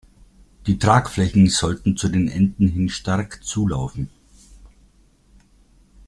Die 0.65 0.79
Tragflächen 0.79 1.47
sollten 1.47 1.95
zu 1.95 2.09
den 2.09 2.27
Enden 2.27 2.67
hin 2.67 2.89
stark 2.89 3.43
zulaufen. 3.43 4.09